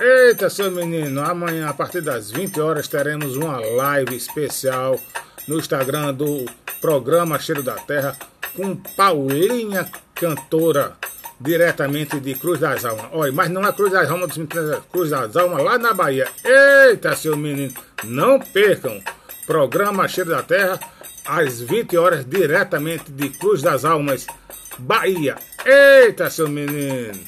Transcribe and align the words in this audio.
Eita, 0.00 0.48
seu 0.48 0.70
menino, 0.70 1.20
amanhã 1.22 1.68
a 1.68 1.74
partir 1.74 2.00
das 2.00 2.30
20 2.30 2.58
horas 2.58 2.88
teremos 2.88 3.36
uma 3.36 3.60
live 3.60 4.16
especial 4.16 4.98
no 5.46 5.58
Instagram 5.58 6.14
do 6.14 6.46
programa 6.80 7.38
Cheiro 7.38 7.62
da 7.62 7.74
Terra 7.74 8.16
com 8.56 8.74
Paulinha 8.74 9.86
Cantora, 10.14 10.96
diretamente 11.38 12.18
de 12.18 12.34
Cruz 12.34 12.58
das 12.58 12.82
Almas. 12.86 13.08
Olha, 13.12 13.30
mas 13.30 13.50
não 13.50 13.62
é 13.62 13.70
Cruz 13.74 13.92
das 13.92 14.10
Almas, 14.10 14.30
é 14.38 14.80
Cruz 14.90 15.10
das 15.10 15.36
Almas 15.36 15.62
lá 15.62 15.76
na 15.76 15.92
Bahia. 15.92 16.26
Eita, 16.42 17.14
seu 17.14 17.36
menino, 17.36 17.74
não 18.02 18.40
percam. 18.40 19.02
Programa 19.46 20.08
Cheiro 20.08 20.30
da 20.30 20.42
Terra, 20.42 20.80
às 21.26 21.60
20 21.60 21.98
horas, 21.98 22.24
diretamente 22.24 23.12
de 23.12 23.28
Cruz 23.28 23.60
das 23.60 23.84
Almas, 23.84 24.26
Bahia. 24.78 25.36
Eita, 25.62 26.30
seu 26.30 26.48
menino. 26.48 27.12